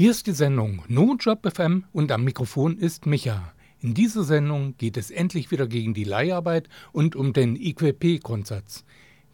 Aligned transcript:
Hier 0.00 0.12
ist 0.12 0.28
die 0.28 0.32
Sendung 0.32 0.84
NoJob 0.86 1.52
FM 1.52 1.84
und 1.92 2.12
am 2.12 2.22
Mikrofon 2.22 2.78
ist 2.78 3.04
Micha. 3.04 3.52
In 3.80 3.94
dieser 3.94 4.22
Sendung 4.22 4.76
geht 4.76 4.96
es 4.96 5.10
endlich 5.10 5.50
wieder 5.50 5.66
gegen 5.66 5.92
die 5.92 6.04
Leiharbeit 6.04 6.68
und 6.92 7.16
um 7.16 7.32
den 7.32 7.56
IQP-Grundsatz. 7.56 8.84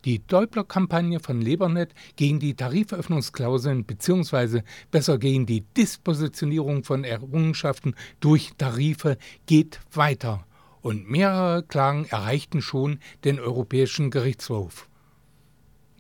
Die 0.07 0.27
Deubler-Kampagne 0.27 1.21
von 1.21 1.43
Lebernet 1.43 1.93
gegen 2.17 2.39
die 2.41 2.55
Tariferöffnungsklauseln 2.55 3.85
bzw. 3.85 4.63
besser 4.91 5.19
gegen 5.19 5.45
die 5.45 5.67
Dispositionierung 5.77 6.83
von 6.83 7.05
Errungenschaften 7.05 7.95
durch 8.21 8.53
Tarife 8.57 9.19
geht 9.45 9.81
weiter 9.93 10.47
und 10.81 11.11
mehrere 11.11 11.63
Klagen 11.63 12.07
erreichten 12.07 12.63
schon 12.63 13.01
den 13.25 13.39
Europäischen 13.39 14.11
Gerichtshof. 14.11 14.89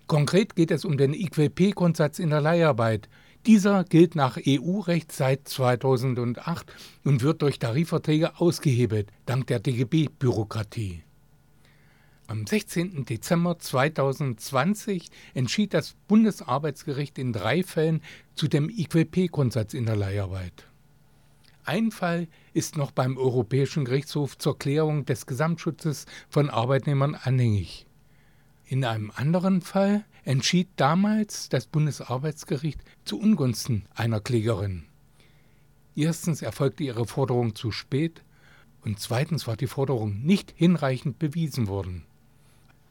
Konkret 0.06 0.56
geht 0.56 0.70
es 0.70 0.86
um 0.86 0.96
den 0.96 1.12
IQP-Grundsatz 1.12 2.18
in 2.18 2.30
der 2.30 2.40
Leiharbeit. 2.40 3.10
Dieser 3.46 3.84
gilt 3.84 4.14
nach 4.14 4.38
EU-Recht 4.46 5.12
seit 5.12 5.46
2008 5.46 6.72
und 7.04 7.20
wird 7.20 7.42
durch 7.42 7.58
Tarifverträge 7.58 8.40
ausgehebelt, 8.40 9.12
dank 9.26 9.48
der 9.48 9.60
DGB-Bürokratie. 9.60 11.02
Am 12.26 12.46
16. 12.46 13.04
Dezember 13.04 13.58
2020 13.58 15.10
entschied 15.34 15.74
das 15.74 15.94
Bundesarbeitsgericht 16.08 17.18
in 17.18 17.34
drei 17.34 17.62
Fällen 17.62 18.00
zu 18.34 18.48
dem 18.48 18.70
IQP-Grundsatz 18.70 19.74
in 19.74 19.84
der 19.84 19.96
Leiharbeit. 19.96 20.66
Ein 21.66 21.90
Fall 21.90 22.28
ist 22.54 22.78
noch 22.78 22.92
beim 22.92 23.18
Europäischen 23.18 23.84
Gerichtshof 23.84 24.38
zur 24.38 24.58
Klärung 24.58 25.04
des 25.04 25.26
Gesamtschutzes 25.26 26.06
von 26.30 26.48
Arbeitnehmern 26.48 27.14
anhängig. 27.14 27.86
In 28.64 28.86
einem 28.86 29.12
anderen 29.14 29.60
Fall 29.60 30.06
entschied 30.24 30.68
damals 30.76 31.48
das 31.48 31.66
Bundesarbeitsgericht 31.66 32.80
zu 33.04 33.18
Ungunsten 33.18 33.86
einer 33.94 34.20
Klägerin. 34.20 34.84
Erstens 35.96 36.42
erfolgte 36.42 36.84
ihre 36.84 37.06
Forderung 37.06 37.54
zu 37.54 37.70
spät 37.70 38.22
und 38.82 38.98
zweitens 38.98 39.46
war 39.46 39.56
die 39.56 39.66
Forderung 39.66 40.22
nicht 40.22 40.52
hinreichend 40.56 41.18
bewiesen 41.18 41.68
worden. 41.68 42.04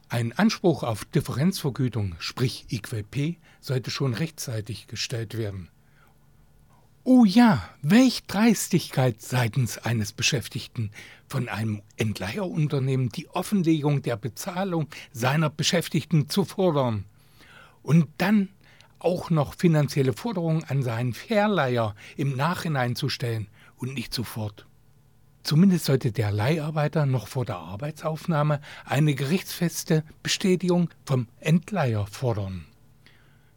Ein 0.08 0.32
Anspruch 0.32 0.82
auf 0.82 1.04
Differenzvergütung, 1.04 2.16
sprich 2.18 2.66
IQP, 2.70 3.38
sollte 3.60 3.90
schon 3.90 4.14
rechtzeitig 4.14 4.86
gestellt 4.86 5.36
werden. 5.36 5.70
Oh 7.06 7.24
ja, 7.26 7.68
welch 7.82 8.24
Dreistigkeit 8.26 9.20
seitens 9.20 9.76
eines 9.76 10.12
Beschäftigten, 10.12 10.90
von 11.26 11.48
einem 11.48 11.82
Entleiherunternehmen 11.96 13.10
die 13.10 13.28
Offenlegung 13.28 14.00
der 14.00 14.16
Bezahlung 14.16 14.88
seiner 15.12 15.50
Beschäftigten 15.50 16.30
zu 16.30 16.44
fordern. 16.44 17.04
Und 17.84 18.08
dann 18.18 18.48
auch 18.98 19.30
noch 19.30 19.54
finanzielle 19.54 20.14
Forderungen 20.14 20.64
an 20.64 20.82
seinen 20.82 21.12
Verleiher 21.12 21.94
im 22.16 22.34
Nachhinein 22.34 22.96
zu 22.96 23.08
stellen 23.08 23.46
und 23.76 23.94
nicht 23.94 24.12
sofort. 24.12 24.66
Zumindest 25.44 25.84
sollte 25.84 26.10
der 26.10 26.32
Leiharbeiter 26.32 27.04
noch 27.04 27.28
vor 27.28 27.44
der 27.44 27.58
Arbeitsaufnahme 27.58 28.62
eine 28.86 29.14
gerichtsfeste 29.14 30.02
Bestätigung 30.22 30.88
vom 31.04 31.28
Entleiher 31.38 32.06
fordern. 32.06 32.64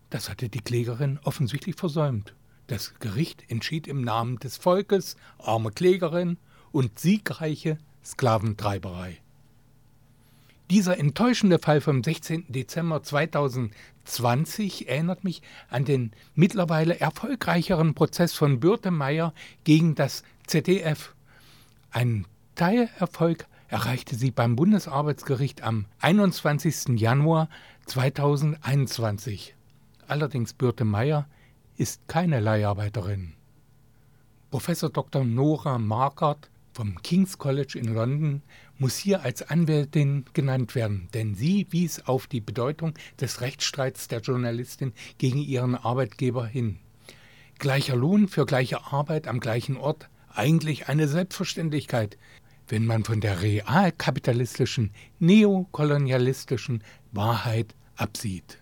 Das 0.09 0.29
hatte 0.29 0.49
die 0.49 0.59
Klägerin 0.59 1.17
offensichtlich 1.23 1.75
versäumt. 1.75 2.35
Das 2.67 2.95
Gericht 2.99 3.49
entschied 3.49 3.87
im 3.87 4.01
Namen 4.01 4.37
des 4.39 4.57
Volkes, 4.57 5.15
arme 5.37 5.71
Klägerin 5.71 6.37
und 6.73 6.99
siegreiche 6.99 7.77
Sklaventreiberei. 8.03 9.21
Dieser 10.69 10.99
enttäuschende 10.99 11.59
Fall 11.59 11.81
vom 11.81 12.03
16. 12.03 12.45
Dezember 12.49 13.01
2020 13.01 14.89
erinnert 14.89 15.23
mich 15.23 15.41
an 15.69 15.85
den 15.85 16.11
mittlerweile 16.35 16.99
erfolgreicheren 16.99 17.93
Prozess 17.93 18.33
von 18.33 18.59
Bürte 18.59 18.91
Meyer 18.91 19.33
gegen 19.63 19.95
das 19.95 20.23
ZDF 20.45 21.15
ein 21.97 22.25
Teilerfolg 22.55 23.47
erreichte 23.69 24.15
sie 24.15 24.31
beim 24.31 24.55
Bundesarbeitsgericht 24.55 25.63
am 25.63 25.85
21. 25.99 26.99
Januar 26.99 27.49
2021. 27.85 29.55
Allerdings 30.07 30.53
Birte 30.53 30.85
Meyer 30.85 31.27
ist 31.75 32.07
keine 32.07 32.39
Leiharbeiterin. 32.39 33.33
Professor 34.51 34.89
Dr. 34.89 35.23
Nora 35.23 35.79
Markert 35.79 36.51
vom 36.71 37.01
King's 37.01 37.37
College 37.37 37.79
in 37.79 37.93
London 37.93 38.43
muss 38.77 38.97
hier 38.97 39.23
als 39.23 39.41
Anwältin 39.41 40.25
genannt 40.33 40.75
werden, 40.75 41.09
denn 41.13 41.35
sie 41.35 41.67
wies 41.71 42.01
auf 42.01 42.27
die 42.27 42.41
Bedeutung 42.41 42.93
des 43.19 43.41
Rechtsstreits 43.41 44.07
der 44.07 44.21
Journalistin 44.21 44.93
gegen 45.17 45.39
ihren 45.39 45.75
Arbeitgeber 45.75 46.45
hin. 46.45 46.79
Gleicher 47.59 47.95
Lohn 47.95 48.27
für 48.27 48.45
gleiche 48.45 48.85
Arbeit 48.91 49.27
am 49.27 49.39
gleichen 49.39 49.77
Ort 49.77 50.09
eigentlich 50.29 50.87
eine 50.87 51.07
Selbstverständlichkeit, 51.07 52.17
wenn 52.67 52.85
man 52.85 53.03
von 53.03 53.21
der 53.21 53.41
realkapitalistischen, 53.41 54.91
neokolonialistischen 55.19 56.83
Wahrheit 57.11 57.75
absieht. 57.95 58.59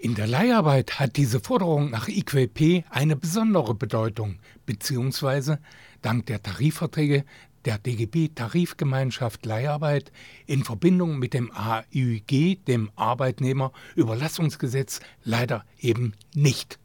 In 0.00 0.14
der 0.14 0.28
Leiharbeit 0.28 1.00
hat 1.00 1.16
diese 1.16 1.40
Forderung 1.40 1.90
nach 1.90 2.06
IQP 2.06 2.84
eine 2.88 3.16
besondere 3.16 3.74
Bedeutung, 3.74 4.38
beziehungsweise 4.64 5.58
dank 6.02 6.26
der 6.26 6.40
Tarifverträge 6.40 7.24
der 7.64 7.78
DGB 7.78 8.28
Tarifgemeinschaft 8.34 9.46
Leiharbeit 9.46 10.10
in 10.46 10.64
Verbindung 10.64 11.18
mit 11.18 11.32
dem 11.34 11.52
AÜG, 11.52 12.64
dem 12.66 12.90
Arbeitnehmerüberlassungsgesetz, 12.96 15.00
leider 15.24 15.64
eben 15.78 16.14
nicht. 16.34 16.80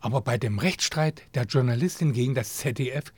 Aber 0.00 0.20
bei 0.20 0.36
dem 0.38 0.58
Rechtsstreit 0.58 1.22
der 1.34 1.44
Journalistin 1.44 2.12
gegen 2.12 2.34
das 2.34 2.56
ZDF 2.58 3.12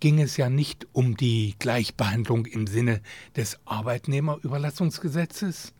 ging 0.00 0.20
es 0.20 0.36
ja 0.36 0.50
nicht 0.50 0.86
um 0.92 1.16
die 1.16 1.54
Gleichbehandlung 1.58 2.46
im 2.46 2.66
Sinne 2.66 3.00
des 3.36 3.60
Arbeitnehmerüberlassungsgesetzes, 3.66 5.74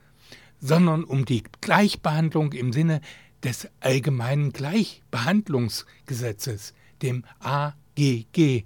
sondern 0.61 1.03
um 1.03 1.25
die 1.25 1.43
Gleichbehandlung 1.61 2.53
im 2.53 2.73
Sinne 2.73 3.01
des 3.43 3.69
allgemeinen 3.81 4.53
Gleichbehandlungsgesetzes, 4.53 6.75
dem 7.03 7.25
AGG, 7.41 8.63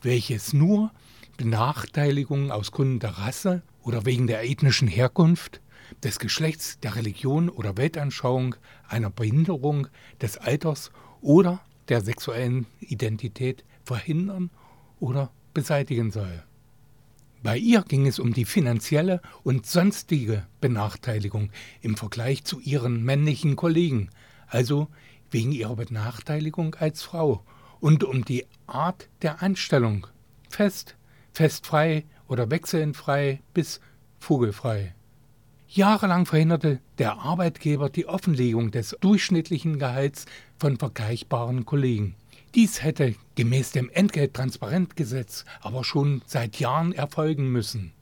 welches 0.00 0.54
nur 0.54 0.92
Benachteiligungen 1.36 2.50
aus 2.50 2.72
Gründen 2.72 3.00
der 3.00 3.18
Rasse 3.18 3.62
oder 3.82 4.04
wegen 4.04 4.26
der 4.26 4.48
ethnischen 4.48 4.88
Herkunft, 4.88 5.60
des 6.02 6.18
Geschlechts, 6.18 6.80
der 6.80 6.96
Religion 6.96 7.48
oder 7.48 7.76
Weltanschauung, 7.76 8.56
einer 8.88 9.10
Behinderung, 9.10 9.88
des 10.20 10.36
Alters 10.36 10.90
oder 11.20 11.60
der 11.88 12.00
sexuellen 12.00 12.66
Identität 12.80 13.64
verhindern 13.84 14.50
oder 14.98 15.30
beseitigen 15.54 16.10
soll. 16.10 16.42
Bei 17.42 17.56
ihr 17.56 17.82
ging 17.82 18.06
es 18.06 18.18
um 18.18 18.32
die 18.32 18.44
finanzielle 18.44 19.20
und 19.44 19.66
sonstige 19.66 20.46
Benachteiligung 20.60 21.50
im 21.80 21.96
Vergleich 21.96 22.44
zu 22.44 22.58
ihren 22.60 23.04
männlichen 23.04 23.54
Kollegen, 23.54 24.10
also 24.48 24.88
wegen 25.30 25.52
ihrer 25.52 25.76
Benachteiligung 25.76 26.74
als 26.74 27.02
Frau, 27.02 27.44
und 27.78 28.02
um 28.04 28.24
die 28.24 28.46
Art 28.66 29.08
der 29.22 29.42
Anstellung, 29.42 30.06
fest, 30.48 30.95
festfrei 31.36 32.04
oder 32.28 32.50
wechselnd 32.50 32.96
frei 32.96 33.42
bis 33.52 33.80
vogelfrei. 34.18 34.94
Jahrelang 35.68 36.24
verhinderte 36.24 36.80
der 36.96 37.18
Arbeitgeber 37.18 37.90
die 37.90 38.06
Offenlegung 38.06 38.70
des 38.70 38.96
durchschnittlichen 39.00 39.78
Gehalts 39.78 40.24
von 40.58 40.78
vergleichbaren 40.78 41.66
Kollegen. 41.66 42.14
Dies 42.54 42.82
hätte 42.82 43.16
gemäß 43.34 43.72
dem 43.72 43.90
Entgelttransparentgesetz 43.90 45.44
aber 45.60 45.84
schon 45.84 46.22
seit 46.24 46.58
Jahren 46.58 46.92
erfolgen 46.92 47.52
müssen. 47.52 47.92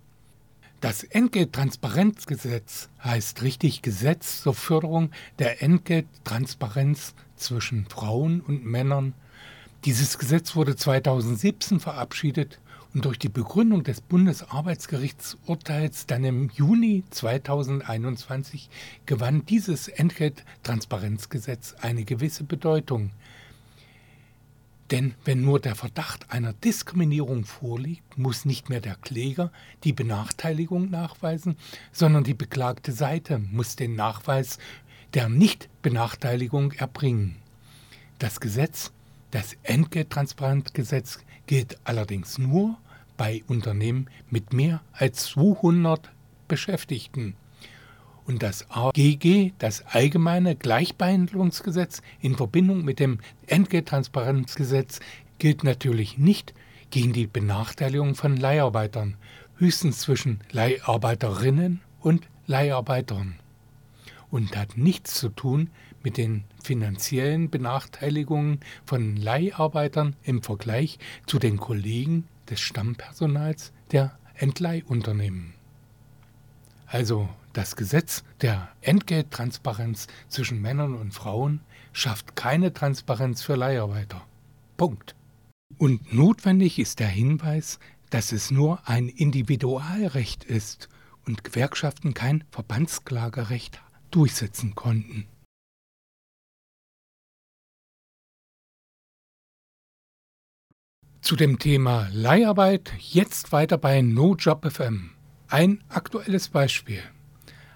Das 0.81 1.03
Entgelttransparenzgesetz 1.03 2.89
heißt 3.03 3.43
richtig 3.43 3.83
Gesetz 3.83 4.43
zur 4.43 4.55
Förderung 4.55 5.11
der 5.41 5.61
Entgelttransparenz 5.61 7.15
zwischen 7.35 7.87
Frauen 7.87 8.43
und 8.43 8.65
Männern. 8.65 9.13
Dieses 9.85 10.17
Gesetz 10.17 10.57
wurde 10.57 10.77
2017 10.77 11.79
verabschiedet 11.79 12.59
und 12.95 13.05
durch 13.05 13.19
die 13.19 13.29
Begründung 13.29 13.85
des 13.85 14.01
Bundesarbeitsgerichtsurteils 14.01 16.07
dann 16.07 16.25
im 16.25 16.49
Juni 16.49 17.05
2021 17.11 18.71
gewann 19.05 19.45
dieses 19.45 19.89
Entgelttransparenzgesetz 19.89 21.75
eine 21.83 22.05
gewisse 22.05 22.45
Bedeutung. 22.45 23.11
Denn 24.91 25.13
wenn 25.27 25.43
nur 25.43 25.61
der 25.61 25.75
Verdacht 25.75 26.31
einer 26.31 26.55
Diskriminierung 26.55 27.45
vorliegt, 27.45 28.17
muss 28.17 28.47
nicht 28.47 28.71
mehr 28.71 28.81
der 28.81 28.95
Kläger 28.95 29.53
die 29.83 29.93
Benachteiligung 29.93 30.89
nachweisen, 30.89 31.59
sondern 31.93 32.25
die 32.25 32.33
beklagte 32.33 32.93
Seite 32.93 33.39
muss 33.39 33.77
den 33.77 33.97
Nachweis 33.97 34.57
der 35.13 35.29
Nichtbenachteiligung 35.29 36.73
erbringen. 36.73 37.37
Das 38.19 38.41
Gesetz, 38.41 38.94
das 39.35 39.57
Entgelttransparenzgesetz, 39.65 41.19
gilt 41.47 41.79
allerdings 41.83 42.39
nur 42.39 42.79
bei 43.17 43.43
Unternehmen 43.49 44.09
mit 44.31 44.53
mehr 44.53 44.81
als 44.93 45.25
200 45.25 46.13
Beschäftigten. 46.47 47.35
Und 48.27 48.45
das 48.45 48.71
AGG, 48.71 49.53
das 49.59 49.85
Allgemeine 49.87 50.55
Gleichbehandlungsgesetz 50.55 52.01
in 52.21 52.37
Verbindung 52.37 52.85
mit 52.85 53.01
dem 53.01 53.19
Entgelttransparenzgesetz, 53.49 55.01
gilt 55.39 55.65
natürlich 55.65 56.17
nicht 56.17 56.55
gegen 56.91 57.13
die 57.13 57.27
Benachteiligung 57.27 58.15
von 58.15 58.37
Leiharbeitern, 58.37 59.17
höchstens 59.57 59.99
zwischen 59.99 60.39
Leiharbeiterinnen 60.53 61.81
und 61.99 62.29
Leiharbeitern. 62.47 63.41
Und 64.35 64.57
hat 64.57 64.77
nichts 64.77 65.15
zu 65.15 65.29
tun 65.29 65.71
mit 66.03 66.17
den 66.17 66.43
finanziellen 66.61 67.51
Benachteiligungen 67.51 68.59
von 68.85 69.15
Leiharbeitern 69.15 70.17
im 70.25 70.43
Vergleich 70.43 70.99
zu 71.25 71.39
den 71.39 71.57
Kollegen 71.57 72.27
des 72.51 72.59
Stammpersonals 72.59 73.73
der 73.93 74.19
Entleihunternehmen. 74.35 75.55
Also 76.89 77.29
das 77.53 77.77
Gesetz 77.77 78.25
der 78.41 78.71
Entgelttransparenz 78.81 80.09
zwischen 80.29 80.61
Männern 80.61 80.97
und 80.97 81.15
Frauen 81.15 81.61
schafft 81.93 82.35
keine 82.35 82.73
Transparenz 82.73 83.41
für 83.41 83.55
Leiharbeiter. 83.55 84.27
Punkt. 84.77 85.15
Und 85.79 86.13
notwendig 86.13 86.81
ist 86.81 86.99
der 86.99 87.07
Hinweis, 87.07 87.79
dass 88.11 88.33
es 88.33 88.51
nur 88.51 88.81
ein 88.89 89.09
Individualrecht 89.09 90.43
ist 90.43 90.89
und 91.25 91.45
Gewerkschaften 91.45 92.15
kein 92.15 92.43
Verbandsklagerecht 92.51 93.81
durchsetzen 94.15 94.75
konnten. 94.75 95.27
Zu 101.21 101.37
dem 101.37 101.59
Thema 101.59 102.09
Leiharbeit 102.13 102.93
jetzt 102.99 103.51
weiter 103.53 103.79
bei 103.79 104.03
NoJobFM. 104.03 105.11
Ein 105.49 105.83
aktuelles 105.89 106.51
Beispiel. 106.51 107.03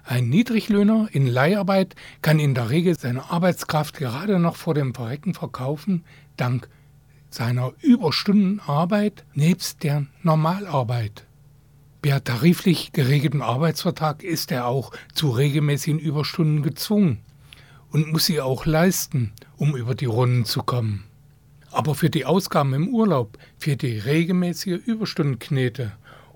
Ein 0.03 0.29
Niedriglöhner 0.29 1.07
in 1.11 1.27
Leiharbeit 1.27 1.95
kann 2.21 2.39
in 2.39 2.53
der 2.53 2.69
Regel 2.69 2.97
seine 2.97 3.29
Arbeitskraft 3.31 3.97
gerade 3.97 4.39
noch 4.39 4.55
vor 4.55 4.73
dem 4.73 4.93
Verrecken 4.93 5.33
verkaufen, 5.33 6.03
dank 6.37 6.69
seiner 7.29 7.73
Überstundenarbeit 7.81 9.25
nebst 9.33 9.83
der 9.83 10.07
Normalarbeit. 10.23 11.25
Per 12.01 12.23
tariflich 12.23 12.93
geregeltem 12.93 13.41
Arbeitsvertrag 13.41 14.23
ist 14.23 14.51
er 14.51 14.67
auch 14.67 14.91
zu 15.13 15.31
regelmäßigen 15.31 15.99
Überstunden 15.99 16.63
gezwungen 16.63 17.19
und 17.91 18.11
muss 18.11 18.25
sie 18.25 18.39
auch 18.39 18.65
leisten, 18.65 19.33
um 19.57 19.75
über 19.75 19.95
die 19.95 20.05
Runden 20.05 20.45
zu 20.45 20.63
kommen. 20.63 21.03
Aber 21.71 21.95
für 21.95 22.09
die 22.09 22.25
Ausgaben 22.25 22.73
im 22.73 22.87
Urlaub 22.87 23.37
fehlt 23.57 23.81
die 23.81 23.97
regelmäßige 23.99 24.79
Überstundenknete. 24.85 25.91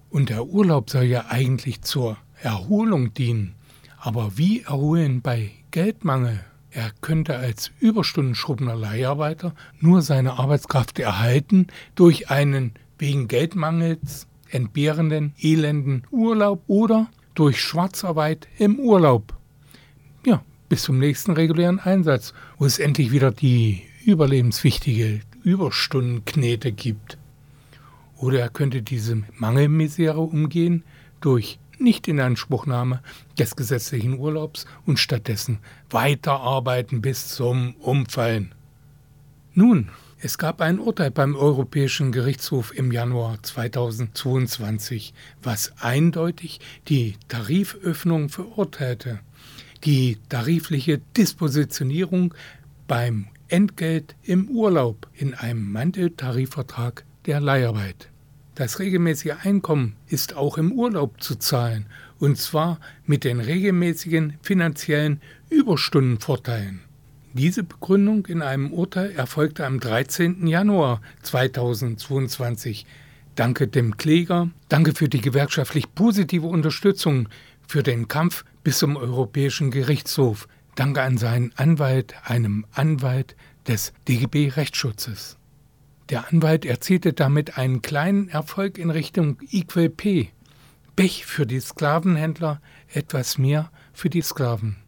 Und 0.10 0.30
der 0.30 0.46
Urlaub 0.46 0.90
soll 0.90 1.06
ja 1.06 1.26
eigentlich 1.30 1.82
zur 1.82 2.18
Erholung 2.42 3.14
dienen. 3.14 3.56
Aber 3.98 4.38
wie 4.38 4.62
erholen 4.62 5.22
bei 5.22 5.52
Geldmangel? 5.72 6.44
Er 6.72 6.92
könnte 7.02 7.38
als 7.38 7.72
Überstundenschrubbner 7.80 8.76
Leiharbeiter 8.76 9.56
nur 9.80 10.02
seine 10.02 10.34
Arbeitskraft 10.34 11.00
erhalten 11.00 11.68
durch 11.96 12.30
einen 12.30 12.74
wegen 12.98 13.28
Geldmangels 13.28 14.28
entbehrenden, 14.54 15.34
elenden 15.40 16.04
Urlaub 16.12 16.64
oder 16.68 17.10
durch 17.36 17.62
Schwarzarbeit 17.62 18.48
im 18.58 18.80
Urlaub. 18.80 19.36
Ja, 20.26 20.44
bis 20.70 20.84
zum 20.84 21.00
nächsten 21.00 21.32
regulären 21.32 21.80
Einsatz, 21.80 22.34
wo 22.58 22.66
es 22.66 22.80
endlich 22.80 23.12
wieder 23.12 23.32
die 23.32 23.82
überlebenswichtige 24.06 25.22
Überstundenknete 25.44 26.72
gibt. 26.72 27.18
Oder 28.18 28.40
er 28.40 28.50
könnte 28.50 28.82
diese 28.82 29.24
Mangelmisere 29.38 30.20
umgehen 30.20 30.84
durch 31.20 31.60
Nichtinanspruchnahme 31.80 33.02
des 33.38 33.56
gesetzlichen 33.56 34.18
Urlaubs 34.20 34.66
und 34.86 35.00
stattdessen 35.00 35.60
weiterarbeiten 35.90 37.02
bis 37.02 37.30
zum 37.30 37.76
Umfallen. 37.76 38.54
Nun, 39.54 39.90
es 40.26 40.38
gab 40.38 40.62
ein 40.62 40.80
Urteil 40.80 41.12
beim 41.12 41.36
Europäischen 41.36 42.14
Gerichtshof 42.14 42.74
im 42.74 42.94
Januar 42.94 43.44
2022, 43.44 45.14
was 45.42 45.74
eindeutig 45.82 46.62
die 46.88 47.16
Tariföffnung 47.28 48.30
verurteilte. 48.30 49.20
Die 49.84 50.18
tarifliche 50.30 51.02
Dispositionierung 51.18 52.34
beim 52.88 53.28
Entgelt 53.50 54.16
im 54.24 54.48
Urlaub 54.48 55.10
in 55.14 55.34
einem 55.34 55.70
Manteltarifvertrag 55.74 57.04
der 57.26 57.42
Leiharbeit. 57.42 58.08
Das 58.56 58.80
regelmäßige 58.80 59.34
Einkommen 59.44 59.98
ist 60.08 60.38
auch 60.38 60.58
im 60.58 60.72
Urlaub 60.72 61.22
zu 61.22 61.36
zahlen, 61.36 61.88
und 62.18 62.38
zwar 62.38 62.80
mit 63.06 63.26
den 63.26 63.42
regelmäßigen 63.42 64.36
finanziellen 64.42 65.20
Überstundenvorteilen. 65.50 66.80
Diese 67.34 67.64
Begründung 67.64 68.28
in 68.28 68.42
einem 68.42 68.72
Urteil 68.72 69.12
erfolgte 69.12 69.66
am 69.66 69.80
13. 69.80 70.46
Januar 70.46 71.02
2022. 71.24 72.86
Danke 73.36 73.68
dem 73.68 73.98
Kläger, 73.98 74.50
danke 74.70 74.94
für 74.94 75.10
die 75.10 75.22
gewerkschaftlich 75.22 75.96
positive 75.96 76.46
Unterstützung 76.46 77.28
für 77.68 77.82
den 77.82 78.08
Kampf 78.08 78.46
bis 78.64 78.78
zum 78.78 78.96
Europäischen 78.96 79.72
Gerichtshof, 79.72 80.48
Danke 80.76 81.04
an 81.04 81.18
seinen 81.18 81.52
Anwalt, 81.56 82.16
einem 82.24 82.66
Anwalt 82.72 83.36
des 83.68 83.94
DGB 84.08 84.50
Rechtsschutzes. 84.50 85.38
Der 86.10 86.32
Anwalt 86.32 86.66
erzielte 86.66 87.14
damit 87.14 87.58
einen 87.58 87.82
kleinen 87.82 88.28
Erfolg 88.28 88.78
in 88.78 88.90
Richtung 88.90 89.38
Equal 89.52 89.90
Pay. 89.90 90.32
Pech 90.96 91.26
für 91.26 91.46
die 91.46 91.60
Sklavenhändler, 91.60 92.62
etwas 92.92 93.38
mehr 93.38 93.72
für 93.94 94.10
die 94.10 94.22
Sklaven. 94.22 94.83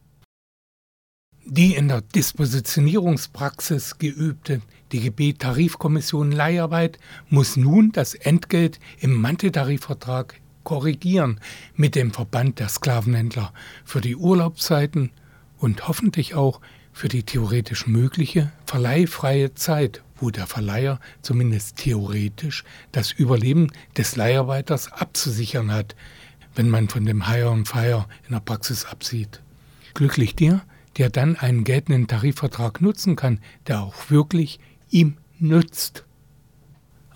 Die 1.47 1.75
in 1.75 1.89
der 1.89 2.01
Dispositionierungspraxis 2.01 3.99
geübte 3.99 4.63
DGB-Tarifkommission 4.91 6.31
Leiharbeit 6.31 6.97
muss 7.29 7.55
nun 7.55 7.91
das 7.91 8.15
Entgelt 8.15 8.79
im 8.99 9.13
Manteltarifvertrag 9.13 10.41
korrigieren 10.63 11.39
mit 11.75 11.93
dem 11.93 12.11
Verband 12.11 12.57
der 12.57 12.67
Sklavenhändler 12.67 13.53
für 13.83 14.01
die 14.01 14.15
Urlaubszeiten 14.15 15.11
und 15.59 15.87
hoffentlich 15.87 16.33
auch 16.33 16.61
für 16.91 17.09
die 17.09 17.21
theoretisch 17.21 17.85
mögliche 17.85 18.51
verleihfreie 18.65 19.53
Zeit, 19.53 20.01
wo 20.15 20.31
der 20.31 20.47
Verleiher 20.47 20.99
zumindest 21.21 21.77
theoretisch 21.77 22.63
das 22.91 23.11
Überleben 23.11 23.71
des 23.95 24.15
Leiharbeiters 24.15 24.91
abzusichern 24.91 25.71
hat, 25.71 25.95
wenn 26.55 26.69
man 26.69 26.89
von 26.89 27.05
dem 27.05 27.27
Hire 27.27 27.51
und 27.51 27.67
Fire 27.67 28.07
in 28.25 28.33
der 28.33 28.39
Praxis 28.39 28.85
absieht. 28.85 29.43
Glücklich 29.93 30.35
der, 30.35 30.63
der 30.97 31.09
dann 31.09 31.35
einen 31.35 31.63
geltenden 31.63 32.07
Tarifvertrag 32.07 32.81
nutzen 32.81 33.15
kann, 33.15 33.39
der 33.67 33.81
auch 33.81 34.09
wirklich 34.09 34.59
ihm 34.89 35.17
nützt. 35.39 36.05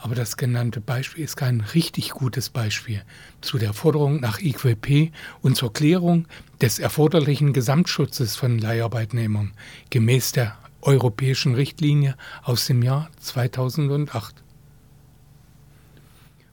Aber 0.02 0.16
das 0.16 0.38
genannte 0.38 0.80
Beispiel 0.80 1.26
ist 1.26 1.36
kein 1.36 1.60
richtig 1.60 2.12
gutes 2.12 2.50
Beispiel 2.50 3.04
zu 3.42 3.58
der 3.58 3.74
Forderung 3.74 4.22
nach 4.22 4.40
IQP 4.40 5.12
und 5.42 5.58
zur 5.58 5.74
Klärung 5.74 6.26
des 6.62 6.80
erforderlichen 6.80 7.52
Gesamtschutzes 7.52 8.38
von 8.38 8.58
Leiharbeitnehmern 8.60 9.52
gemäß 9.90 10.32
der 10.32 10.58
europäischen 10.82 11.54
Richtlinie 11.54 12.16
aus 12.44 12.66
dem 12.68 12.82
Jahr 12.82 13.10
2008. 13.20 14.42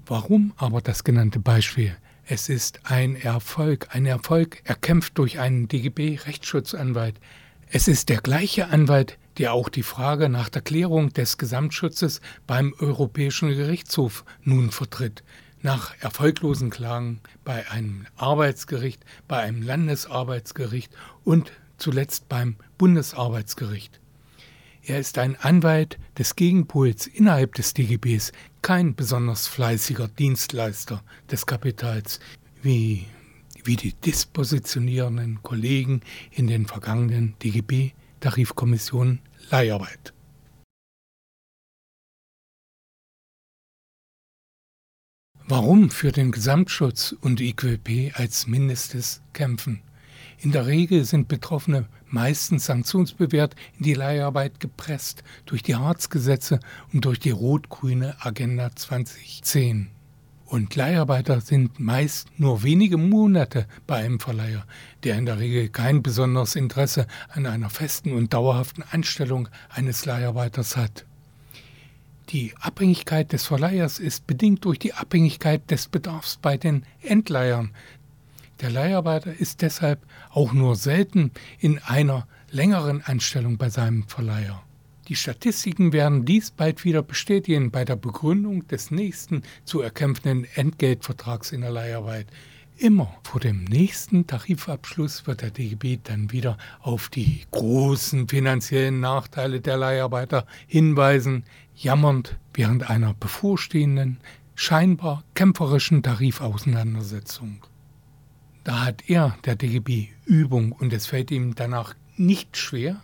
Warum 0.06 0.52
aber 0.56 0.80
das 0.80 1.04
genannte 1.04 1.38
Beispiel? 1.38 1.96
Es 2.28 2.48
ist 2.48 2.80
ein 2.82 3.14
Erfolg, 3.14 3.86
ein 3.92 4.04
Erfolg 4.04 4.60
erkämpft 4.64 5.16
durch 5.16 5.38
einen 5.38 5.68
DGB-Rechtsschutzanwalt. 5.68 7.20
Es 7.70 7.86
ist 7.86 8.08
der 8.08 8.20
gleiche 8.20 8.66
Anwalt, 8.66 9.16
der 9.38 9.52
auch 9.52 9.68
die 9.68 9.84
Frage 9.84 10.28
nach 10.28 10.48
der 10.48 10.62
Klärung 10.62 11.12
des 11.12 11.38
Gesamtschutzes 11.38 12.20
beim 12.48 12.74
Europäischen 12.80 13.50
Gerichtshof 13.50 14.24
nun 14.42 14.72
vertritt. 14.72 15.22
Nach 15.62 15.94
erfolglosen 16.00 16.70
Klagen 16.70 17.20
bei 17.44 17.70
einem 17.70 18.06
Arbeitsgericht, 18.16 19.04
bei 19.28 19.38
einem 19.38 19.62
Landesarbeitsgericht 19.62 20.92
und 21.22 21.52
zuletzt 21.78 22.28
beim 22.28 22.56
Bundesarbeitsgericht. 22.76 24.00
Er 24.88 25.00
ist 25.00 25.18
ein 25.18 25.34
Anwalt 25.34 25.98
des 26.16 26.36
Gegenpols 26.36 27.08
innerhalb 27.08 27.54
des 27.54 27.74
DGBs, 27.74 28.30
kein 28.62 28.94
besonders 28.94 29.48
fleißiger 29.48 30.06
Dienstleister 30.06 31.02
des 31.28 31.44
Kapitals, 31.44 32.20
wie, 32.62 33.06
wie 33.64 33.74
die 33.74 33.94
dispositionierenden 33.94 35.42
Kollegen 35.42 36.02
in 36.30 36.46
den 36.46 36.66
vergangenen 36.66 37.34
DGB 37.42 37.94
Tarifkommission 38.20 39.18
Leiharbeit. 39.50 40.14
Warum 45.48 45.90
für 45.90 46.12
den 46.12 46.30
Gesamtschutz 46.30 47.10
und 47.20 47.40
IQP 47.40 48.12
als 48.14 48.46
Mindestes 48.46 49.20
kämpfen? 49.32 49.82
In 50.38 50.52
der 50.52 50.66
Regel 50.66 51.04
sind 51.04 51.28
Betroffene 51.28 51.86
meistens 52.08 52.66
sanktionsbewehrt 52.66 53.56
in 53.78 53.84
die 53.84 53.94
Leiharbeit 53.94 54.60
gepresst 54.60 55.24
durch 55.46 55.62
die 55.62 55.76
Harzgesetze 55.76 56.60
und 56.92 57.04
durch 57.04 57.18
die 57.18 57.30
rot-grüne 57.30 58.16
Agenda 58.20 58.74
2010. 58.74 59.88
Und 60.44 60.76
Leiharbeiter 60.76 61.40
sind 61.40 61.80
meist 61.80 62.28
nur 62.38 62.62
wenige 62.62 62.98
Monate 62.98 63.66
bei 63.86 63.96
einem 63.96 64.20
Verleiher, 64.20 64.64
der 65.02 65.18
in 65.18 65.26
der 65.26 65.40
Regel 65.40 65.68
kein 65.70 66.02
besonderes 66.02 66.54
Interesse 66.54 67.08
an 67.30 67.46
einer 67.46 67.70
festen 67.70 68.12
und 68.12 68.32
dauerhaften 68.32 68.84
Anstellung 68.92 69.48
eines 69.70 70.04
Leiharbeiters 70.04 70.76
hat. 70.76 71.04
Die 72.28 72.54
Abhängigkeit 72.60 73.32
des 73.32 73.46
Verleihers 73.46 74.00
ist 74.00 74.26
bedingt 74.26 74.64
durch 74.64 74.80
die 74.80 74.94
Abhängigkeit 74.94 75.70
des 75.70 75.86
Bedarfs 75.86 76.38
bei 76.42 76.56
den 76.56 76.84
Endleihern. 77.00 77.70
Der 78.60 78.70
Leiharbeiter 78.70 79.34
ist 79.34 79.60
deshalb 79.62 80.06
auch 80.30 80.52
nur 80.52 80.76
selten 80.76 81.30
in 81.58 81.78
einer 81.78 82.26
längeren 82.50 83.02
Anstellung 83.02 83.58
bei 83.58 83.68
seinem 83.68 84.08
Verleiher. 84.08 84.62
Die 85.08 85.16
Statistiken 85.16 85.92
werden 85.92 86.24
dies 86.24 86.50
bald 86.50 86.84
wieder 86.84 87.02
bestätigen 87.02 87.70
bei 87.70 87.84
der 87.84 87.96
Begründung 87.96 88.66
des 88.66 88.90
nächsten 88.90 89.42
zu 89.64 89.80
erkämpfenden 89.80 90.46
Entgeltvertrags 90.54 91.52
in 91.52 91.60
der 91.60 91.70
Leiharbeit. 91.70 92.26
Immer 92.78 93.14
vor 93.22 93.40
dem 93.40 93.64
nächsten 93.64 94.26
Tarifabschluss 94.26 95.26
wird 95.26 95.42
der 95.42 95.50
DGB 95.50 95.98
dann 96.02 96.32
wieder 96.32 96.58
auf 96.80 97.08
die 97.08 97.42
großen 97.50 98.28
finanziellen 98.28 99.00
Nachteile 99.00 99.60
der 99.60 99.76
Leiharbeiter 99.76 100.46
hinweisen, 100.66 101.44
jammernd 101.74 102.36
während 102.52 102.90
einer 102.90 103.14
bevorstehenden, 103.14 104.18
scheinbar 104.54 105.22
kämpferischen 105.34 106.02
Tarifauseinandersetzung. 106.02 107.64
Da 108.66 108.84
hat 108.84 109.08
er, 109.08 109.38
der 109.44 109.54
DGB, 109.54 110.08
Übung 110.24 110.72
und 110.72 110.92
es 110.92 111.06
fällt 111.06 111.30
ihm 111.30 111.54
danach 111.54 111.94
nicht 112.16 112.56
schwer, 112.56 113.00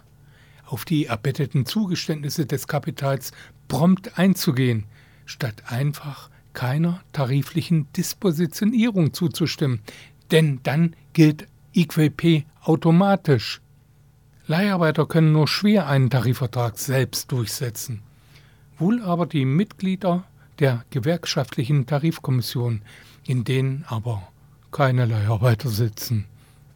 auf 0.66 0.84
die 0.84 1.06
erbetteten 1.06 1.66
Zugeständnisse 1.66 2.46
des 2.46 2.66
Kapitals 2.66 3.30
prompt 3.68 4.18
einzugehen, 4.18 4.86
statt 5.24 5.62
einfach 5.68 6.30
keiner 6.52 7.00
tariflichen 7.12 7.86
Dispositionierung 7.92 9.12
zuzustimmen, 9.12 9.82
denn 10.32 10.58
dann 10.64 10.96
gilt 11.12 11.46
IQP 11.74 12.44
automatisch. 12.64 13.60
Leiharbeiter 14.48 15.06
können 15.06 15.30
nur 15.30 15.46
schwer 15.46 15.86
einen 15.86 16.10
Tarifvertrag 16.10 16.76
selbst 16.76 17.30
durchsetzen. 17.30 18.02
Wohl 18.78 19.00
aber 19.00 19.26
die 19.26 19.44
Mitglieder 19.44 20.24
der 20.58 20.84
gewerkschaftlichen 20.90 21.86
Tarifkommission, 21.86 22.82
in 23.24 23.44
denen 23.44 23.84
aber 23.86 24.26
keine 24.72 25.04
Leiharbeiter 25.04 25.68
sitzen. 25.68 26.26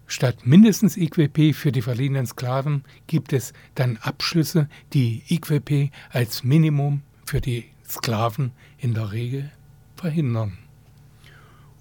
Statt 0.06 0.46
mindestens 0.46 0.96
IQP 0.96 1.52
für 1.52 1.72
die 1.72 1.82
verliehenen 1.82 2.26
Sklaven 2.26 2.84
gibt 3.08 3.32
es 3.32 3.52
dann 3.74 3.96
Abschlüsse, 3.96 4.68
die 4.92 5.24
IQP 5.28 5.90
als 6.10 6.44
Minimum 6.44 7.02
für 7.24 7.40
die 7.40 7.64
Sklaven 7.88 8.52
in 8.78 8.94
der 8.94 9.10
Regel 9.10 9.50
verhindern. 9.96 10.58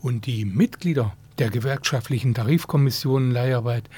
Und 0.02 0.26
die 0.26 0.46
Mitglieder 0.46 1.16
der 1.38 1.52
gewerkschaftlichen 1.52 2.34
Tarifkommissionen 2.34 3.32
Leiharbeit 3.32 3.90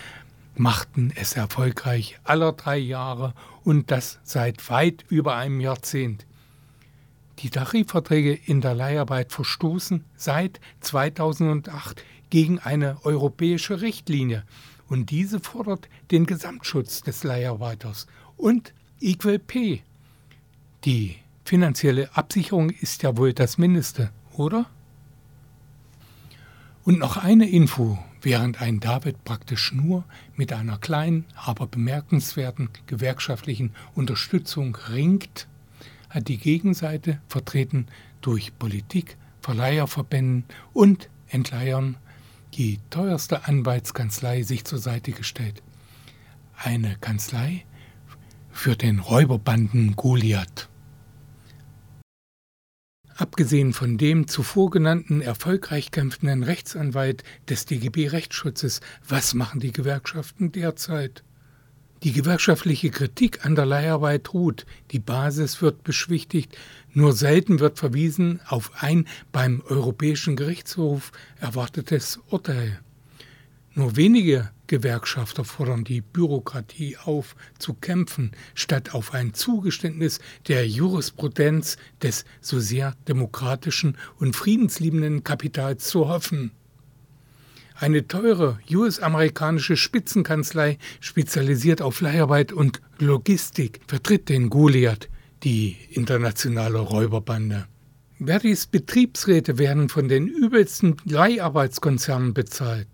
machten 0.55 1.13
es 1.15 1.35
erfolgreich 1.35 2.19
aller 2.23 2.51
drei 2.51 2.77
Jahre 2.77 3.33
und 3.63 3.91
das 3.91 4.19
seit 4.23 4.69
weit 4.69 5.05
über 5.07 5.35
einem 5.35 5.61
Jahrzehnt. 5.61 6.26
Die 7.39 7.51
Tarifverträge 7.51 8.33
in 8.33 8.61
der 8.61 8.73
Leiharbeit 8.73 9.31
verstoßen 9.31 10.03
seit 10.15 10.59
2008 10.81 12.03
gegen 12.29 12.59
eine 12.59 12.97
europäische 13.03 13.81
Richtlinie 13.81 14.43
und 14.89 15.11
diese 15.11 15.39
fordert 15.39 15.87
den 16.11 16.25
Gesamtschutz 16.25 17.01
des 17.01 17.23
Leiharbeiters 17.23 18.07
und 18.37 18.73
Equal 18.99 19.37
Pay. 19.37 19.83
Die 20.83 21.17
finanzielle 21.45 22.15
Absicherung 22.15 22.71
ist 22.71 23.03
ja 23.03 23.15
wohl 23.17 23.33
das 23.33 23.57
Mindeste, 23.57 24.11
oder? 24.33 24.65
Und 26.83 26.99
noch 26.99 27.17
eine 27.17 27.49
Info, 27.49 27.99
während 28.21 28.61
ein 28.61 28.79
David 28.79 29.23
praktisch 29.25 29.73
nur 29.73 30.05
mit 30.35 30.53
einer 30.53 30.77
kleinen, 30.77 31.25
aber 31.35 31.67
bemerkenswerten 31.67 32.69
gewerkschaftlichen 32.87 33.73
Unterstützung 33.93 34.75
ringt, 34.89 35.47
hat 36.09 36.27
die 36.27 36.37
Gegenseite, 36.37 37.21
vertreten 37.27 37.87
durch 38.21 38.57
Politik, 38.57 39.17
Verleiherverbänden 39.41 40.45
und 40.73 41.09
Entleihern, 41.27 41.97
die 42.53 42.79
teuerste 42.89 43.47
Anwaltskanzlei 43.47 44.43
sich 44.43 44.65
zur 44.65 44.79
Seite 44.79 45.11
gestellt. 45.11 45.61
Eine 46.55 46.95
Kanzlei 46.99 47.65
für 48.49 48.75
den 48.75 48.99
Räuberbanden 48.99 49.95
Goliath. 49.95 50.69
Abgesehen 53.15 53.73
von 53.73 53.97
dem 53.97 54.27
zuvor 54.27 54.69
genannten 54.69 55.21
erfolgreich 55.21 55.89
kämpfenden 55.89 56.43
Rechtsanwalt 56.43 57.23
des 57.49 57.65
DGB 57.65 58.09
Rechtsschutzes, 58.09 58.79
was 59.07 59.33
machen 59.33 59.59
die 59.59 59.71
Gewerkschaften 59.71 60.51
derzeit? 60.51 61.23
Die 62.03 62.11
gewerkschaftliche 62.11 62.91
Kritik 62.91 63.43
an 63.43 63.55
der 63.55 63.65
Leiharbeit 63.65 64.33
ruht, 64.33 64.65
die 64.91 64.99
Basis 64.99 65.61
wird 65.63 65.83
beschwichtigt, 65.83 66.55
nur 66.93 67.13
selten 67.13 67.59
wird 67.59 67.79
verwiesen 67.79 68.39
auf 68.47 68.71
ein 68.79 69.07
beim 69.31 69.63
Europäischen 69.67 70.35
Gerichtshof 70.35 71.11
erwartetes 71.39 72.19
Urteil. 72.29 72.79
Nur 73.73 73.95
wenige 73.95 74.51
Gewerkschafter 74.67 75.43
fordern 75.43 75.83
die 75.83 76.01
Bürokratie 76.01 76.97
auf, 76.97 77.35
zu 77.57 77.73
kämpfen, 77.73 78.31
statt 78.53 78.93
auf 78.93 79.13
ein 79.13 79.33
Zugeständnis 79.33 80.19
der 80.47 80.67
Jurisprudenz 80.67 81.77
des 82.01 82.25
so 82.41 82.59
sehr 82.59 82.95
demokratischen 83.07 83.97
und 84.17 84.35
friedensliebenden 84.35 85.23
Kapitals 85.23 85.87
zu 85.87 86.07
hoffen. 86.07 86.51
Eine 87.79 88.07
teure 88.07 88.57
US-amerikanische 88.71 89.77
Spitzenkanzlei, 89.77 90.79
spezialisiert 90.99 91.83
auf 91.83 92.01
Leiharbeit 92.01 92.51
und 92.51 92.81
Logistik, 92.97 93.81
vertritt 93.87 94.29
den 94.29 94.49
Goliath, 94.49 95.09
die 95.43 95.77
internationale 95.91 96.79
Räuberbande. 96.79 97.67
Verdis 98.19 98.65
Betriebsräte 98.65 99.59
werden 99.59 99.89
von 99.89 100.07
den 100.07 100.27
übelsten 100.27 100.97
Leiharbeitskonzernen 101.05 102.33
bezahlt. 102.33 102.87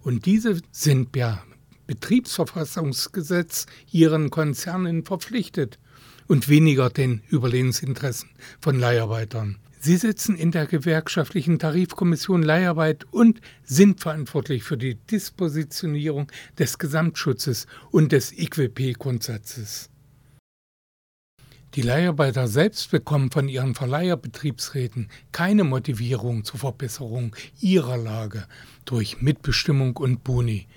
Und 0.00 0.24
diese 0.24 0.62
sind 0.70 1.12
per 1.12 1.44
Betriebsverfassungsgesetz 1.86 3.66
ihren 3.90 4.30
Konzernen 4.30 5.04
verpflichtet 5.04 5.78
und 6.26 6.48
weniger 6.48 6.88
den 6.88 7.20
Überlebensinteressen 7.28 8.30
von 8.62 8.80
Leiharbeitern. 8.80 9.58
Sie 9.84 9.96
sitzen 9.96 10.36
in 10.36 10.52
der 10.52 10.66
gewerkschaftlichen 10.66 11.58
Tarifkommission 11.58 12.44
Leiharbeit 12.44 13.04
und 13.10 13.40
sind 13.64 13.98
verantwortlich 13.98 14.62
für 14.62 14.78
die 14.78 14.94
Dispositionierung 14.94 16.30
des 16.56 16.78
Gesamtschutzes 16.78 17.66
und 17.90 18.12
des 18.12 18.32
IQP-Grundsatzes. 18.32 19.90
Die 21.74 21.82
Leiharbeiter 21.82 22.46
selbst 22.46 22.92
bekommen 22.92 23.32
von 23.32 23.48
ihren 23.48 23.74
Verleiherbetriebsräten 23.74 25.08
keine 25.32 25.64
Motivierung 25.64 26.44
zur 26.44 26.60
Verbesserung 26.60 27.34
ihrer 27.58 27.96
Lage 27.96 28.46
durch 28.84 29.20
Mitbestimmung 29.20 29.96
und 29.96 30.22
Boni. 30.22 30.68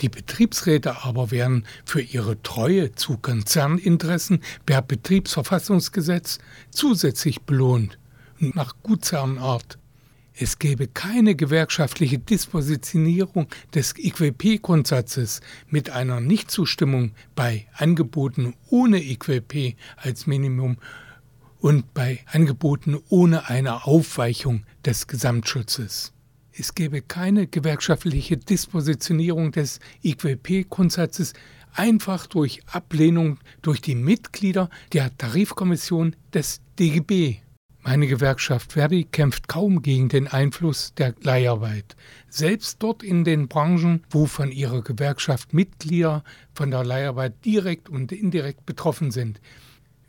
Die 0.00 0.08
Betriebsräte 0.08 1.04
aber 1.04 1.30
werden 1.30 1.66
für 1.84 2.00
ihre 2.00 2.40
Treue 2.40 2.92
zu 2.94 3.18
Konzerninteressen 3.18 4.42
per 4.64 4.80
Betriebsverfassungsgesetz 4.80 6.38
zusätzlich 6.70 7.42
belohnt, 7.42 7.98
nach 8.54 8.74
Gutsherrenart. 8.82 9.78
Es 10.36 10.58
gäbe 10.58 10.88
keine 10.88 11.36
gewerkschaftliche 11.36 12.18
Dispositionierung 12.18 13.46
des 13.72 13.94
IQP-Grundsatzes 13.96 15.40
mit 15.68 15.90
einer 15.90 16.20
Nichtzustimmung 16.20 17.12
bei 17.36 17.66
Angeboten 17.72 18.54
ohne 18.68 19.00
IQP 19.00 19.76
als 19.96 20.26
Minimum 20.26 20.78
und 21.60 21.94
bei 21.94 22.18
Angeboten 22.26 22.98
ohne 23.08 23.48
eine 23.48 23.86
Aufweichung 23.86 24.66
des 24.84 25.06
Gesamtschutzes. 25.06 26.12
Es 26.52 26.74
gäbe 26.74 27.00
keine 27.00 27.46
gewerkschaftliche 27.46 28.36
Dispositionierung 28.36 29.52
des 29.52 29.78
IQP-Grundsatzes 30.02 31.32
einfach 31.72 32.26
durch 32.26 32.60
Ablehnung 32.66 33.38
durch 33.62 33.80
die 33.80 33.94
Mitglieder 33.94 34.68
der 34.92 35.16
Tarifkommission 35.16 36.16
des 36.32 36.60
DGB. 36.78 37.43
Meine 37.86 38.06
Gewerkschaft 38.06 38.72
Verdi 38.72 39.04
kämpft 39.04 39.46
kaum 39.46 39.82
gegen 39.82 40.08
den 40.08 40.26
Einfluss 40.26 40.94
der 40.94 41.14
Leiharbeit. 41.20 41.96
Selbst 42.30 42.82
dort 42.82 43.02
in 43.02 43.24
den 43.24 43.46
Branchen, 43.46 44.02
wo 44.08 44.24
von 44.24 44.50
ihrer 44.50 44.80
Gewerkschaft 44.80 45.52
Mitglieder 45.52 46.24
von 46.54 46.70
der 46.70 46.82
Leiharbeit 46.82 47.44
direkt 47.44 47.90
und 47.90 48.10
indirekt 48.10 48.64
betroffen 48.64 49.10
sind. 49.10 49.38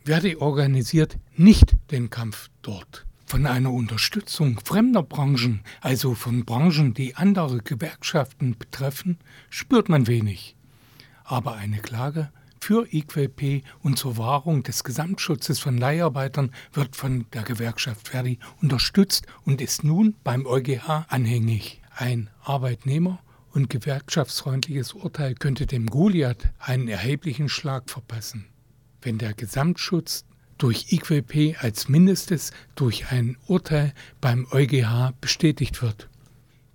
Verdi 0.06 0.38
organisiert 0.38 1.18
nicht 1.36 1.76
den 1.92 2.10
Kampf 2.10 2.50
dort. 2.62 3.06
Von 3.26 3.46
einer 3.46 3.74
Unterstützung 3.74 4.58
fremder 4.64 5.04
Branchen, 5.04 5.60
also 5.82 6.16
von 6.16 6.46
Branchen, 6.46 6.94
die 6.94 7.18
andere 7.18 7.58
Gewerkschaften 7.58 8.58
betreffen, 8.58 9.18
spürt 9.50 9.90
man 9.90 10.08
wenig. 10.08 10.56
Aber 11.26 11.56
eine 11.56 11.80
Klage 11.80 12.30
für 12.66 12.92
IQP 12.92 13.64
und 13.84 14.00
zur 14.00 14.18
Wahrung 14.18 14.64
des 14.64 14.84
Gesamtschutzes 14.84 15.60
von 15.60 15.78
Leiharbeitern 15.78 16.50
wird 16.74 16.96
von 16.96 17.28
der 17.32 17.44
Gewerkschaft 17.44 18.08
Verdi 18.08 18.40
unterstützt 18.60 19.28
und 19.44 19.62
ist 19.62 19.84
nun 19.84 20.16
beim 20.24 20.48
EuGH 20.48 21.06
anhängig. 21.10 21.84
Ein 21.96 22.32
Arbeitnehmer 22.42 23.20
und 23.52 23.70
gewerkschaftsfreundliches 23.70 24.94
Urteil 24.94 25.36
könnte 25.36 25.68
dem 25.68 25.86
Goliath 25.86 26.50
einen 26.58 26.88
erheblichen 26.88 27.50
Schlag 27.50 27.88
verpassen. 27.88 28.48
Wenn 29.00 29.20
der 29.20 29.36
Gesamtschutz 29.36 30.26
durch 30.58 30.92
IQP 30.92 31.64
als 31.64 31.88
Mindestes 31.88 32.50
durch 32.74 33.12
ein 33.12 33.38
Urteil 33.46 33.94
beim 34.22 34.48
EuGH 34.52 35.14
bestätigt 35.22 35.84
wird. 35.84 36.10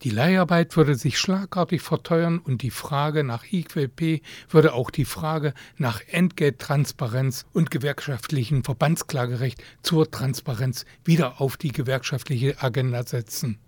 Die 0.03 0.11
Leiharbeit 0.11 0.79
würde 0.79 0.95
sich 0.95 1.19
schlagartig 1.19 1.83
verteuern 1.83 2.39
und 2.39 2.63
die 2.63 2.71
Frage 2.71 3.23
nach 3.23 3.45
IQP 3.53 4.23
würde 4.49 4.73
auch 4.73 4.91
die 4.91 5.05
Frage 5.05 5.53
nach 5.77 6.01
Entgelttransparenz 6.07 7.45
und 7.53 7.71
gewerkschaftlichem 7.71 8.65
Verbandsklagerecht 8.65 9.63
zur 9.83 10.11
Transparenz 10.11 10.87
wieder 11.05 11.43
auf 11.43 11.59
die 11.59 11.73
gewerkschaftliche 11.73 12.63
Agenda 12.63 13.03
setzen. 13.03 13.59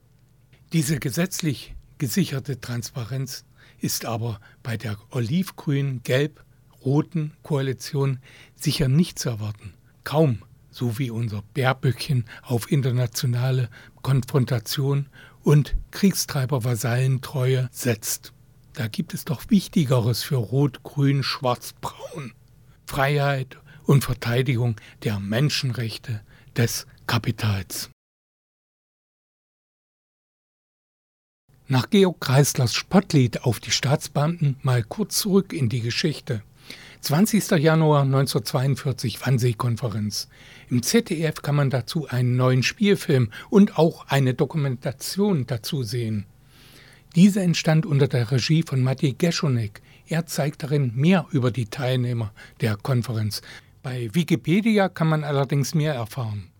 Diese 0.73 0.99
gesetzlich 0.99 1.75
gesicherte 1.99 2.59
Transparenz 2.59 3.45
ist 3.81 4.07
aber 4.07 4.41
bei 4.62 4.79
der 4.79 4.97
olivgrün, 5.11 6.01
gelb, 6.03 6.43
roten 6.83 7.35
Koalition 7.43 8.21
sicher 8.55 8.89
nicht 8.89 9.19
zu 9.19 9.29
erwarten. 9.29 9.75
Kaum 10.03 10.39
so 10.73 10.99
wie 10.99 11.11
unser 11.11 11.43
Bärböckchen 11.55 12.25
auf 12.43 12.73
internationale 12.73 13.69
Konfrontation 14.01 15.07
und 15.43 15.77
Kriegstreiber-Vasallentreue 15.91 17.69
setzt. 17.73 18.33
Da 18.75 18.89
gibt 18.89 19.15
es 19.15 19.25
doch 19.25 19.51
Wichtigeres 19.51 20.23
für 20.23 20.37
Rot, 20.37 20.83
Grün, 20.83 21.23
Schwarz, 21.23 21.75
Braun. 21.81 22.33
Freiheit 22.87 23.59
und 23.85 24.05
Verteidigung 24.05 24.77
der 25.03 25.19
Menschenrechte 25.19 26.21
des 26.57 26.87
Kapitals. 27.07 27.91
Nach 31.69 31.89
Georg 31.89 32.21
Kreislers 32.21 32.75
Spottlied 32.75 33.45
auf 33.45 33.59
die 33.59 33.71
Staatsbeamten 33.71 34.57
mal 34.63 34.83
kurz 34.83 35.19
zurück 35.19 35.55
in 35.55 35.71
die 35.71 35.81
Geschichte. 35.81 36.43
20. 37.03 37.51
Januar 37.59 38.03
1942 38.03 39.27
Wannsee-Konferenz. 39.27 40.29
Im 40.71 40.85
ZDF 40.85 41.43
kann 41.43 41.57
man 41.57 41.69
dazu 41.69 42.07
einen 42.07 42.37
neuen 42.37 42.63
Spielfilm 42.63 43.33
und 43.51 43.77
auch 43.77 44.07
eine 44.07 44.35
Dokumentation 44.35 45.45
dazu 45.49 45.83
sehen. 45.83 46.27
Diese 47.17 47.41
entstand 47.41 47.87
unter 47.87 48.07
der 48.07 48.31
Regie 48.31 48.63
von 48.63 48.85
Matej 48.85 49.15
Geschonek. 49.19 49.83
Er 50.07 50.27
zeigt 50.27 50.63
darin 50.63 50.93
mehr 50.95 51.27
über 51.33 51.51
die 51.51 51.67
Teilnehmer 51.67 52.33
der 52.61 52.77
Konferenz. 52.77 53.43
Bei 53.83 54.09
Wikipedia 54.13 54.89
kann 54.89 55.09
man 55.09 55.25
allerdings 55.25 55.75
mehr 55.75 55.95
erfahren. 55.95 56.53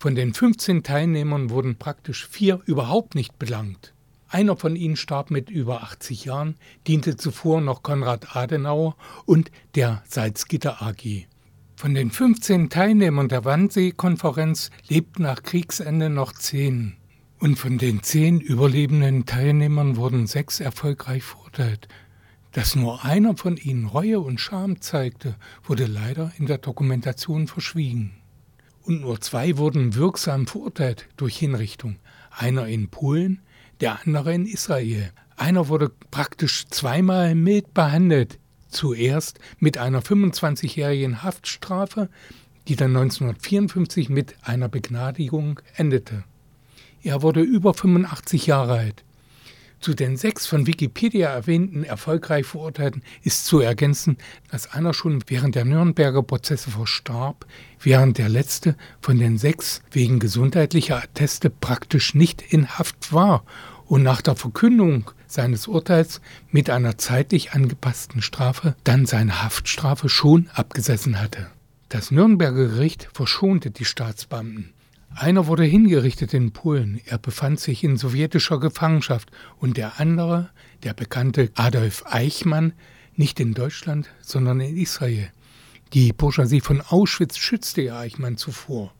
Von 0.00 0.16
den 0.16 0.34
15 0.34 0.82
Teilnehmern 0.82 1.50
wurden 1.50 1.76
praktisch 1.76 2.26
vier 2.26 2.60
überhaupt 2.66 3.14
nicht 3.14 3.38
belangt. 3.38 3.93
Einer 4.34 4.56
von 4.56 4.74
ihnen 4.74 4.96
starb 4.96 5.30
mit 5.30 5.48
über 5.48 5.84
80 5.84 6.24
Jahren, 6.24 6.56
diente 6.88 7.16
zuvor 7.16 7.60
noch 7.60 7.84
Konrad 7.84 8.34
Adenauer 8.34 8.96
und 9.26 9.52
der 9.76 10.02
Salzgitter 10.08 10.82
AG. 10.82 11.28
Von 11.76 11.94
den 11.94 12.10
15 12.10 12.68
Teilnehmern 12.68 13.28
der 13.28 13.44
Wannsee-Konferenz 13.44 14.72
lebten 14.88 15.22
nach 15.22 15.44
Kriegsende 15.44 16.10
noch 16.10 16.32
zehn. 16.32 16.96
Und 17.38 17.60
von 17.60 17.78
den 17.78 18.02
zehn 18.02 18.40
überlebenden 18.40 19.24
Teilnehmern 19.24 19.94
wurden 19.94 20.26
sechs 20.26 20.58
erfolgreich 20.58 21.22
verurteilt. 21.22 21.86
Dass 22.50 22.74
nur 22.74 23.04
einer 23.04 23.36
von 23.36 23.56
ihnen 23.56 23.86
Reue 23.86 24.18
und 24.18 24.40
Scham 24.40 24.80
zeigte, 24.80 25.36
wurde 25.62 25.86
leider 25.86 26.32
in 26.38 26.46
der 26.46 26.58
Dokumentation 26.58 27.46
verschwiegen. 27.46 28.16
Und 28.82 29.00
nur 29.00 29.20
zwei 29.20 29.58
wurden 29.58 29.94
wirksam 29.94 30.48
verurteilt 30.48 31.08
durch 31.16 31.36
Hinrichtung. 31.36 32.00
Einer 32.32 32.66
in 32.66 32.88
Polen, 32.88 33.40
der 33.80 34.00
andere 34.04 34.34
in 34.34 34.46
Israel. 34.46 35.10
Einer 35.36 35.68
wurde 35.68 35.90
praktisch 36.10 36.66
zweimal 36.68 37.34
mild 37.34 37.74
behandelt. 37.74 38.38
Zuerst 38.68 39.38
mit 39.58 39.78
einer 39.78 40.02
25-jährigen 40.02 41.22
Haftstrafe, 41.22 42.08
die 42.66 42.76
dann 42.76 42.96
1954 42.96 44.08
mit 44.08 44.36
einer 44.42 44.68
Begnadigung 44.68 45.60
endete. 45.76 46.24
Er 47.02 47.22
wurde 47.22 47.40
über 47.40 47.74
85 47.74 48.46
Jahre 48.46 48.78
alt. 48.78 49.04
Zu 49.84 49.92
den 49.92 50.16
sechs 50.16 50.46
von 50.46 50.66
Wikipedia 50.66 51.28
erwähnten 51.28 51.84
erfolgreich 51.84 52.46
Verurteilten 52.46 53.02
ist 53.22 53.44
zu 53.44 53.60
ergänzen, 53.60 54.16
dass 54.50 54.72
einer 54.72 54.94
schon 54.94 55.22
während 55.26 55.56
der 55.56 55.66
Nürnberger 55.66 56.22
Prozesse 56.22 56.70
verstarb, 56.70 57.44
während 57.80 58.16
der 58.16 58.30
letzte 58.30 58.76
von 59.02 59.18
den 59.18 59.36
sechs 59.36 59.82
wegen 59.90 60.20
gesundheitlicher 60.20 60.96
Atteste 60.96 61.50
praktisch 61.50 62.14
nicht 62.14 62.40
in 62.40 62.78
Haft 62.78 63.12
war 63.12 63.44
und 63.84 64.02
nach 64.02 64.22
der 64.22 64.36
Verkündung 64.36 65.10
seines 65.26 65.66
Urteils 65.66 66.22
mit 66.50 66.70
einer 66.70 66.96
zeitlich 66.96 67.52
angepassten 67.52 68.22
Strafe 68.22 68.76
dann 68.84 69.04
seine 69.04 69.42
Haftstrafe 69.42 70.08
schon 70.08 70.48
abgesessen 70.54 71.20
hatte. 71.20 71.48
Das 71.90 72.10
Nürnberger 72.10 72.68
Gericht 72.68 73.10
verschonte 73.12 73.70
die 73.70 73.84
Staatsbeamten. 73.84 74.73
Einer 75.16 75.46
wurde 75.46 75.62
hingerichtet 75.62 76.34
in 76.34 76.52
Polen, 76.52 77.00
er 77.06 77.18
befand 77.18 77.60
sich 77.60 77.84
in 77.84 77.96
sowjetischer 77.96 78.58
Gefangenschaft 78.58 79.30
und 79.58 79.76
der 79.76 80.00
andere, 80.00 80.50
der 80.82 80.92
bekannte 80.92 81.50
Adolf 81.54 82.02
Eichmann, 82.06 82.72
nicht 83.14 83.38
in 83.38 83.54
Deutschland, 83.54 84.10
sondern 84.20 84.58
in 84.58 84.76
Israel. 84.76 85.30
Die 85.92 86.12
Bourgeoisie 86.12 86.60
von 86.60 86.80
Auschwitz 86.80 87.36
schützte 87.36 87.94
Eichmann 87.94 88.36
zuvor. 88.36 88.92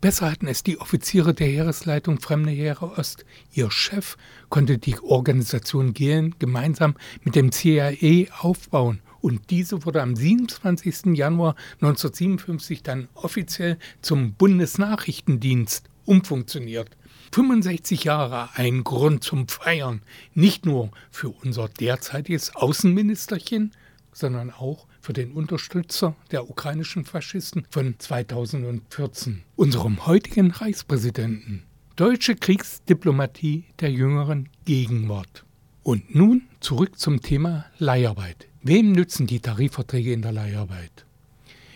Besser 0.00 0.30
hatten 0.30 0.46
es 0.46 0.62
die 0.62 0.78
Offiziere 0.78 1.34
der 1.34 1.48
Heeresleitung 1.48 2.20
Fremde 2.20 2.52
Heere 2.52 2.96
Ost. 2.96 3.24
Ihr 3.52 3.72
Chef 3.72 4.16
konnte 4.50 4.78
die 4.78 5.00
Organisation 5.00 5.94
Gehlen 5.94 6.36
gemeinsam 6.38 6.94
mit 7.24 7.34
dem 7.34 7.50
CIA 7.50 8.32
aufbauen 8.38 9.00
und 9.26 9.50
diese 9.50 9.84
wurde 9.84 10.02
am 10.02 10.14
27. 10.14 11.16
Januar 11.16 11.56
1957 11.80 12.84
dann 12.84 13.08
offiziell 13.14 13.76
zum 14.00 14.34
Bundesnachrichtendienst 14.34 15.90
umfunktioniert. 16.04 16.96
65 17.32 18.04
Jahre 18.04 18.50
ein 18.54 18.84
Grund 18.84 19.24
zum 19.24 19.48
Feiern, 19.48 20.02
nicht 20.34 20.64
nur 20.64 20.92
für 21.10 21.30
unser 21.30 21.68
derzeitiges 21.68 22.54
Außenministerchen, 22.54 23.72
sondern 24.12 24.52
auch 24.52 24.86
für 25.00 25.12
den 25.12 25.32
Unterstützer 25.32 26.14
der 26.30 26.48
ukrainischen 26.48 27.04
Faschisten 27.04 27.66
von 27.68 27.96
2014, 27.98 29.42
unserem 29.56 30.06
heutigen 30.06 30.52
Reichspräsidenten. 30.52 31.64
Deutsche 31.96 32.36
Kriegsdiplomatie 32.36 33.64
der 33.80 33.90
jüngeren 33.90 34.50
Gegenwart. 34.64 35.45
Und 35.86 36.16
nun 36.16 36.48
zurück 36.58 36.98
zum 36.98 37.20
Thema 37.20 37.66
Leiharbeit. 37.78 38.48
Wem 38.60 38.90
nützen 38.90 39.28
die 39.28 39.38
Tarifverträge 39.38 40.12
in 40.12 40.20
der 40.20 40.32
Leiharbeit? 40.32 41.06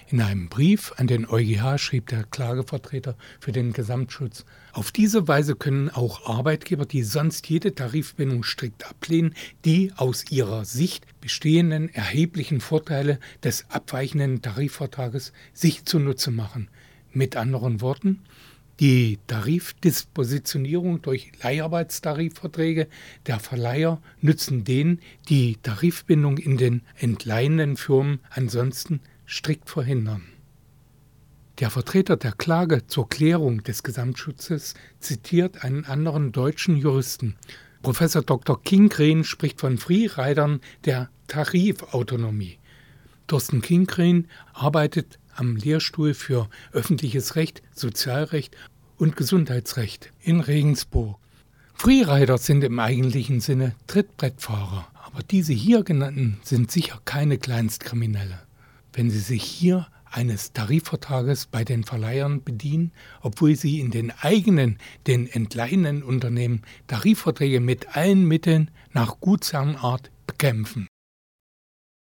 In 0.08 0.20
einem 0.20 0.48
Brief 0.48 0.92
an 0.96 1.06
den 1.06 1.28
EuGH 1.28 1.78
schrieb 1.78 2.08
der 2.08 2.24
Klagevertreter 2.24 3.16
für 3.38 3.52
den 3.52 3.72
Gesamtschutz, 3.72 4.44
auf 4.72 4.90
diese 4.90 5.28
Weise 5.28 5.54
können 5.54 5.90
auch 5.90 6.28
Arbeitgeber, 6.28 6.86
die 6.86 7.04
sonst 7.04 7.48
jede 7.48 7.72
Tarifbindung 7.72 8.42
strikt 8.42 8.84
ablehnen, 8.90 9.36
die 9.64 9.92
aus 9.94 10.24
ihrer 10.28 10.64
Sicht 10.64 11.06
bestehenden 11.20 11.88
erheblichen 11.88 12.60
Vorteile 12.60 13.20
des 13.44 13.66
abweichenden 13.70 14.42
Tarifvertrages 14.42 15.32
sich 15.52 15.84
zunutze 15.84 16.32
machen. 16.32 16.68
Mit 17.12 17.36
anderen 17.36 17.80
Worten, 17.80 18.24
die 18.80 19.18
Tarifdispositionierung 19.26 21.02
durch 21.02 21.32
Leiharbeitstarifverträge 21.42 22.88
der 23.26 23.38
Verleiher 23.38 24.00
nützen 24.22 24.64
denen, 24.64 25.00
die 25.28 25.58
Tarifbindung 25.62 26.38
in 26.38 26.56
den 26.56 26.82
entleihenden 26.96 27.76
Firmen 27.76 28.20
ansonsten 28.30 29.00
strikt 29.26 29.68
verhindern. 29.68 30.22
Der 31.58 31.68
Vertreter 31.68 32.16
der 32.16 32.32
Klage 32.32 32.86
zur 32.86 33.06
Klärung 33.10 33.62
des 33.62 33.82
Gesamtschutzes 33.82 34.72
zitiert 34.98 35.62
einen 35.62 35.84
anderen 35.84 36.32
deutschen 36.32 36.74
Juristen. 36.74 37.36
Professor 37.82 38.22
Dr. 38.22 38.62
Kingren 38.62 39.24
spricht 39.24 39.60
von 39.60 39.76
Freeridern 39.76 40.60
der 40.86 41.10
Tarifautonomie. 41.28 42.58
Thorsten 43.26 43.60
Kingren 43.60 44.26
arbeitet 44.54 45.19
am 45.40 45.56
Lehrstuhl 45.56 46.14
für 46.14 46.48
öffentliches 46.72 47.34
Recht, 47.34 47.62
Sozialrecht 47.74 48.56
und 48.98 49.16
Gesundheitsrecht 49.16 50.12
in 50.20 50.40
Regensburg. 50.40 51.16
Freerider 51.74 52.36
sind 52.36 52.62
im 52.62 52.78
eigentlichen 52.78 53.40
Sinne 53.40 53.74
Trittbrettfahrer, 53.86 54.86
aber 55.02 55.22
diese 55.22 55.54
hier 55.54 55.82
genannten 55.82 56.38
sind 56.42 56.70
sicher 56.70 57.00
keine 57.06 57.38
Kleinstkriminelle. 57.38 58.38
Wenn 58.92 59.10
sie 59.10 59.20
sich 59.20 59.42
hier 59.42 59.86
eines 60.04 60.52
Tarifvertrages 60.52 61.46
bei 61.46 61.64
den 61.64 61.84
Verleihern 61.84 62.42
bedienen, 62.42 62.92
obwohl 63.22 63.56
sie 63.56 63.80
in 63.80 63.90
den 63.90 64.12
eigenen, 64.20 64.78
den 65.06 65.26
entleihenden 65.26 66.02
Unternehmen 66.02 66.62
Tarifverträge 66.86 67.60
mit 67.60 67.96
allen 67.96 68.26
Mitteln 68.26 68.70
nach 68.92 69.20
Gutsherrenart 69.20 70.10
bekämpfen. 70.26 70.86